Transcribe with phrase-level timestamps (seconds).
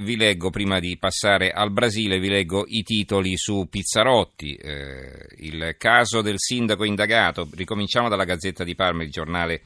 [0.00, 5.74] vi leggo, prima di passare al Brasile, vi leggo i titoli su Pizzarotti, eh, il
[5.78, 9.62] caso del sindaco indagato, ricominciamo dalla Gazzetta di Parma, il giornale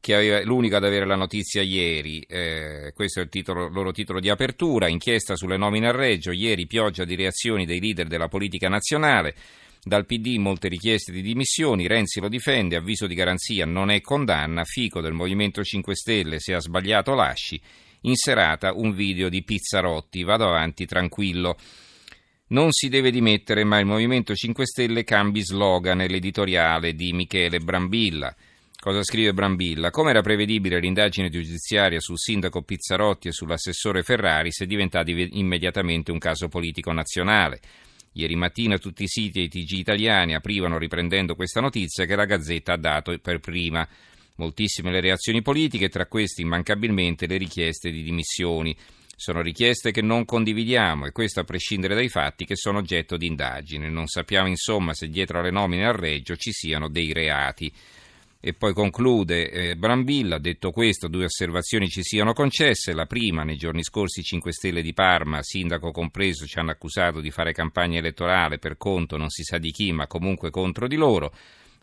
[0.00, 4.20] che aveva, l'unico ad avere la notizia ieri, eh, questo è il titolo, loro titolo
[4.20, 8.68] di apertura, inchiesta sulle nomine a Reggio, ieri pioggia di reazioni dei leader della politica
[8.68, 9.34] nazionale,
[9.82, 14.64] dal PD molte richieste di dimissioni, Renzi lo difende, avviso di garanzia non è condanna,
[14.64, 17.60] Fico del Movimento 5 Stelle se ha sbagliato lasci,
[18.06, 21.56] in serata un video di Pizzarotti, vado avanti tranquillo.
[22.48, 28.34] Non si deve dimettere, ma il Movimento 5 Stelle cambi slogan nell'editoriale di Michele Brambilla.
[28.78, 29.90] Cosa scrive Brambilla?
[29.90, 36.12] Come era prevedibile l'indagine giudiziaria sul sindaco Pizzarotti e sull'assessore Ferrari si è diventata immediatamente
[36.12, 37.60] un caso politico nazionale.
[38.12, 42.24] Ieri mattina tutti i siti e i TG italiani aprivano riprendendo questa notizia che la
[42.26, 43.86] Gazzetta ha dato per prima.
[44.36, 48.76] Moltissime le reazioni politiche, tra queste immancabilmente le richieste di dimissioni.
[49.18, 53.26] Sono richieste che non condividiamo e questo a prescindere dai fatti che sono oggetto di
[53.26, 53.88] indagine.
[53.88, 57.72] Non sappiamo insomma se dietro alle nomine al Reggio ci siano dei reati.
[58.38, 62.92] E poi conclude eh, Brambilla, detto questo, due osservazioni ci siano concesse.
[62.92, 67.20] La prima, nei giorni scorsi i 5 Stelle di Parma, sindaco compreso, ci hanno accusato
[67.20, 70.96] di fare campagna elettorale per conto non si sa di chi, ma comunque contro di
[70.96, 71.32] loro.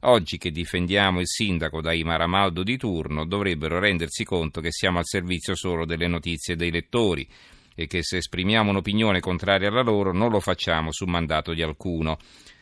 [0.06, 5.06] Oggi che difendiamo il sindaco dai Maramaldo di turno dovrebbero rendersi conto che siamo al
[5.06, 7.26] servizio solo delle notizie dei lettori
[7.74, 12.18] e che se esprimiamo un'opinione contraria alla loro non lo facciamo su mandato di alcuno.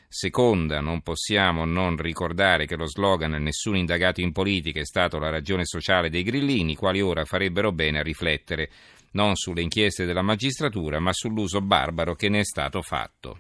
[0.08, 5.31] Seconda, non possiamo non ricordare che lo slogan Nessun indagato in politica è stato la
[5.31, 8.69] ragione sociale dei grillini, quali ora farebbero bene a riflettere
[9.14, 13.39] non sulle inchieste della magistratura, ma sull'uso barbaro che ne è stato fatto.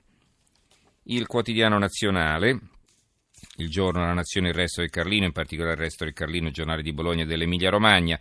[1.03, 2.59] Il quotidiano nazionale,
[3.61, 6.53] il giorno La Nazione il resto del Carlino, in particolare il resto del Carlino, il
[6.53, 8.19] giornale di Bologna e dell'Emilia Romagna.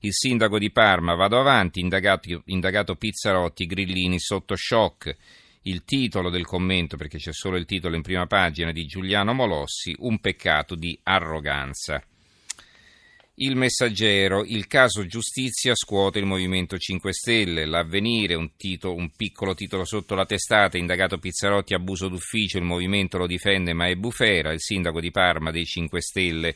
[0.00, 5.16] Il sindaco di Parma, vado avanti, indagato, indagato Pizzarotti, Grillini sotto shock.
[5.62, 9.94] Il titolo del commento, perché c'è solo il titolo in prima pagina di Giuliano Molossi,
[9.98, 12.02] un peccato di arroganza.
[13.42, 19.54] Il messaggero, il caso giustizia scuote il Movimento 5 Stelle, l'avvenire, un, titolo, un, piccolo
[19.54, 24.52] titolo sotto la testata, indagato Pizzarotti, abuso d'ufficio, il Movimento lo difende ma è bufera,
[24.52, 26.54] il sindaco di Parma dei 5 Stelle.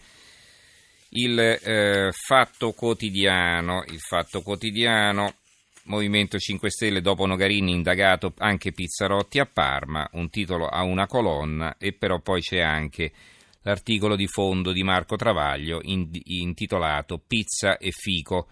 [1.08, 5.36] Il eh, fatto quotidiano, il fatto quotidiano,
[5.84, 11.78] Movimento 5 Stelle dopo Nogarini indagato anche Pizzarotti a Parma, un titolo a una colonna
[11.78, 13.10] e però poi c'è anche
[13.64, 18.48] l'articolo di fondo di Marco Travaglio intitolato Pizza e Fico.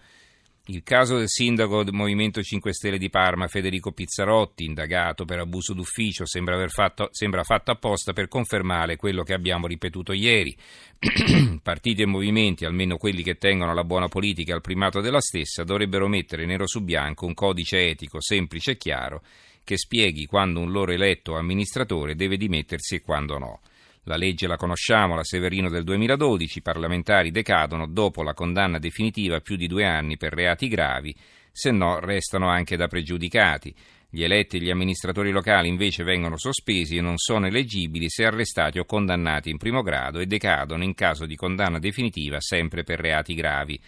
[0.67, 5.73] Il caso del sindaco del Movimento 5 Stelle di Parma, Federico Pizzarotti, indagato per abuso
[5.73, 10.55] d'ufficio, sembra, fatto, sembra fatto apposta per confermare quello che abbiamo ripetuto ieri.
[11.61, 16.07] Partiti e movimenti, almeno quelli che tengono alla buona politica al primato della stessa, dovrebbero
[16.07, 19.21] mettere nero su bianco un codice etico semplice e chiaro
[19.65, 23.59] che spieghi quando un loro eletto amministratore deve dimettersi e quando no.
[24.05, 29.37] La legge la conosciamo, la Severino del 2012, i parlamentari decadono dopo la condanna definitiva
[29.37, 31.15] a più di due anni per reati gravi,
[31.49, 33.73] se no restano anche da pregiudicati.
[34.09, 38.77] Gli eletti e gli amministratori locali invece vengono sospesi e non sono eleggibili se arrestati
[38.77, 43.33] o condannati in primo grado e decadono in caso di condanna definitiva sempre per reati
[43.33, 43.79] gravi.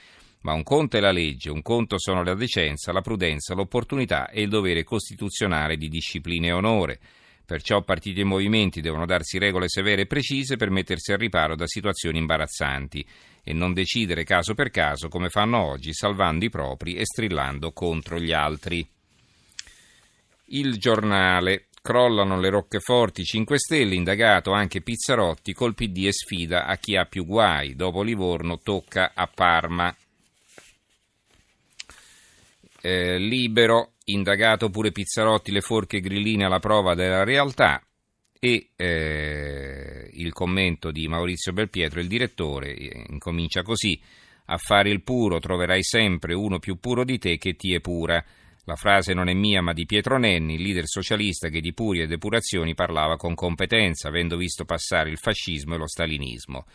[0.41, 4.43] Ma un conto è la legge, un conto sono la decenza, la prudenza, l'opportunità e
[4.43, 6.99] il dovere costituzionale di disciplina e onore.
[7.45, 11.67] Perciò partiti e movimenti devono darsi regole severe e precise per mettersi al riparo da
[11.67, 13.05] situazioni imbarazzanti
[13.43, 18.19] e non decidere caso per caso come fanno oggi, salvando i propri e strillando contro
[18.19, 18.87] gli altri.
[20.45, 21.67] Il giornale.
[21.85, 27.05] Crollano le roccheforti 5 Stelle, indagato anche Pizzarotti, col PD e sfida a chi ha
[27.05, 27.75] più guai.
[27.75, 29.95] Dopo Livorno tocca a Parma.
[32.81, 37.81] Eh, libero, indagato pure Pizzarotti, le forche grilline alla prova della realtà
[38.39, 43.99] e eh, il commento di Maurizio Belpietro, il direttore, eh, incomincia così,
[44.47, 48.23] a fare il puro troverai sempre uno più puro di te che ti è pura.
[48.67, 52.07] La frase non è mia ma di Pietro Nenni, leader socialista che di puri e
[52.07, 56.65] depurazioni parlava con competenza, avendo visto passare il fascismo e lo stalinismo.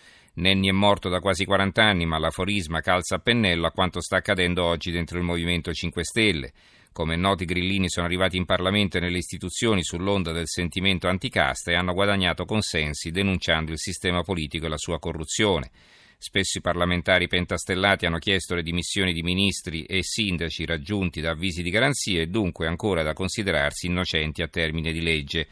[0.40, 4.16] Nenni è morto da quasi 40 anni, ma l'aforisma calza a pennello a quanto sta
[4.16, 6.52] accadendo oggi dentro il Movimento 5 Stelle.
[6.92, 11.74] Come noti grillini sono arrivati in Parlamento e nelle istituzioni sull'onda del sentimento anticasta e
[11.74, 15.70] hanno guadagnato consensi denunciando il sistema politico e la sua corruzione.
[16.16, 21.62] Spesso i parlamentari pentastellati hanno chiesto le dimissioni di ministri e sindaci raggiunti da avvisi
[21.62, 25.46] di garanzia e dunque ancora da considerarsi innocenti a termine di legge.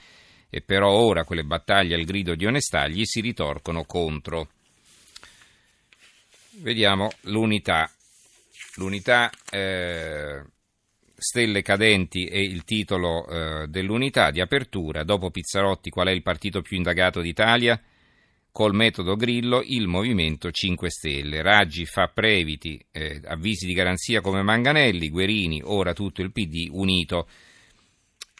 [0.48, 4.48] E però ora quelle battaglie al grido di onestà gli si ritorcono contro.
[6.60, 7.88] Vediamo l'unità.
[8.76, 10.42] L'unità eh,
[11.16, 15.04] stelle cadenti è il titolo eh, dell'unità di apertura.
[15.04, 17.80] Dopo Pizzarotti, qual è il partito più indagato d'Italia?
[18.50, 21.42] Col metodo Grillo, il Movimento 5 Stelle.
[21.42, 27.28] Raggi fa previti, eh, avvisi di garanzia come Manganelli, Guerini, ora tutto il PD unito.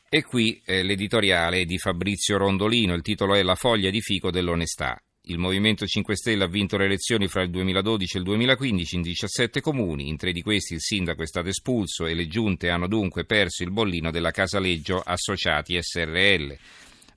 [0.09, 5.00] E qui eh, l'editoriale di Fabrizio Rondolino, il titolo è La foglia di fico dell'onestà.
[5.31, 9.03] Il Movimento 5 Stelle ha vinto le elezioni fra il 2012 e il 2015 in
[9.03, 12.89] 17 comuni, in tre di questi il sindaco è stato espulso e le giunte hanno
[12.89, 16.57] dunque perso il bollino della Casaleggio Associati SRL.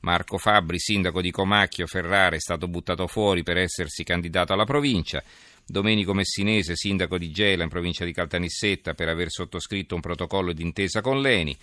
[0.02, 5.24] Marco Fabbri, sindaco di Comacchio Ferrara, è stato buttato fuori per essersi candidato alla provincia.
[5.66, 11.00] Domenico Messinese, sindaco di Gela in provincia di Caltanissetta, per aver sottoscritto un protocollo d'intesa
[11.00, 11.58] con l'ENI.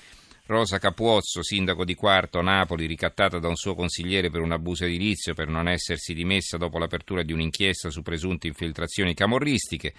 [0.49, 5.35] Rosa Capuozzo, sindaco di Quarto, Napoli, ricattata da un suo consigliere per un abuso edilizio
[5.35, 9.93] per non essersi dimessa dopo l'apertura di un'inchiesta su presunte infiltrazioni camorristiche.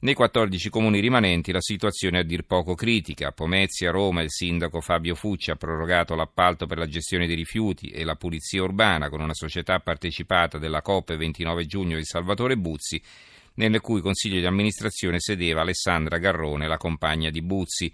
[0.00, 3.28] Nei 14 comuni rimanenti la situazione è a dir poco critica.
[3.28, 7.90] A Pomezia, Roma, il sindaco Fabio Fucci ha prorogato l'appalto per la gestione dei rifiuti
[7.90, 13.00] e la pulizia urbana con una società partecipata della COP 29 giugno di Salvatore Buzzi,
[13.54, 17.92] nel cui consiglio di amministrazione sedeva Alessandra Garrone, la compagna di Buzzi.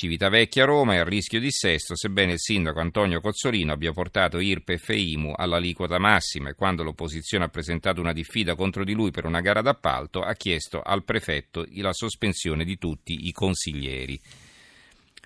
[0.00, 4.98] Civitavecchia Roma è a rischio dissesto, sebbene il sindaco Antonio Cozzolino abbia portato IRPEF e
[4.98, 9.42] IMU all'aliquota massima e quando l'opposizione ha presentato una diffida contro di lui per una
[9.42, 14.18] gara d'appalto ha chiesto al prefetto la sospensione di tutti i consiglieri.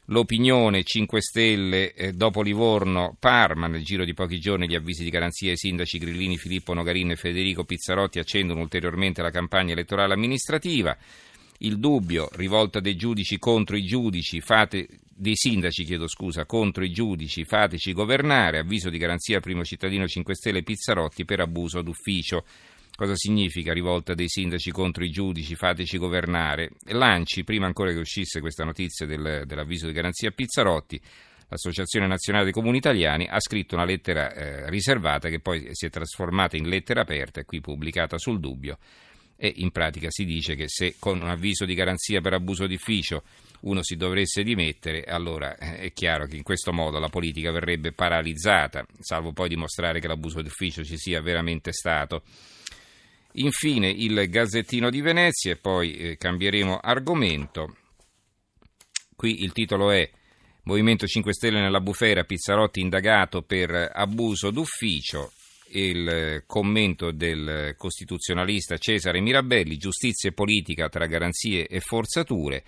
[0.07, 5.11] L'opinione 5 Stelle eh, dopo Livorno, Parma, nel giro di pochi giorni gli avvisi di
[5.11, 10.99] garanzia ai sindaci Grillini, Filippo Nogarin e Federico Pizzarotti accendono ulteriormente la campagna elettorale amministrativa
[11.65, 16.91] il dubbio, rivolta dei giudici contro i giudici, fate, dei sindaci, chiedo scusa, contro i
[16.91, 22.45] giudici, fateci governare, avviso di garanzia al primo cittadino 5 Stelle Pizzarotti per abuso d'ufficio.
[22.95, 26.71] Cosa significa rivolta dei sindaci contro i giudici, fateci governare?
[26.87, 31.01] Lanci, prima ancora che uscisse questa notizia del, dell'avviso di garanzia a Pizzarotti,
[31.49, 35.91] l'Associazione Nazionale dei Comuni Italiani ha scritto una lettera eh, riservata che poi si è
[35.91, 38.79] trasformata in lettera aperta e qui pubblicata sul dubbio
[39.37, 43.23] e in pratica si dice che se con un avviso di garanzia per abuso d'ufficio
[43.61, 47.93] uno si dovesse dimettere, allora eh, è chiaro che in questo modo la politica verrebbe
[47.93, 52.23] paralizzata, salvo poi dimostrare che l'abuso d'ufficio ci sia veramente stato.
[53.37, 57.77] Infine il Gazzettino di Venezia e poi eh, cambieremo argomento.
[59.17, 60.09] Qui il titolo è
[60.65, 65.33] Movimento 5 Stelle nella bufera, Pizzarotti indagato per abuso d'ufficio
[65.71, 72.65] il commento del costituzionalista Cesare Mirabelli, giustizia e politica tra garanzie e forzature.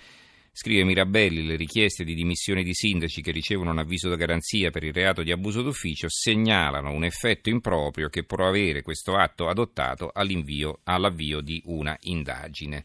[0.58, 4.84] Scrive Mirabelli, le richieste di dimissione di sindaci che ricevono un avviso da garanzia per
[4.84, 10.10] il reato di abuso d'ufficio segnalano un effetto improprio che può avere questo atto adottato
[10.14, 12.84] all'avvio di una indagine.